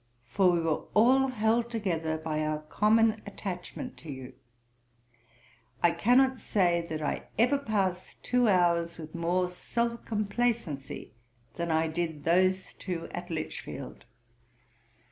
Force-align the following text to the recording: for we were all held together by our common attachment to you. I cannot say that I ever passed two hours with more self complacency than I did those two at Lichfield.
for 0.25 0.49
we 0.53 0.59
were 0.59 0.83
all 0.95 1.27
held 1.27 1.69
together 1.69 2.17
by 2.17 2.43
our 2.43 2.57
common 2.63 3.21
attachment 3.27 3.97
to 3.97 4.11
you. 4.11 4.33
I 5.83 5.91
cannot 5.91 6.39
say 6.41 6.83
that 6.89 7.03
I 7.03 7.27
ever 7.37 7.59
passed 7.59 8.23
two 8.23 8.49
hours 8.49 8.97
with 8.97 9.13
more 9.13 9.47
self 9.51 10.03
complacency 10.03 11.13
than 11.53 11.69
I 11.69 11.85
did 11.87 12.23
those 12.23 12.73
two 12.73 13.09
at 13.11 13.29
Lichfield. 13.29 14.05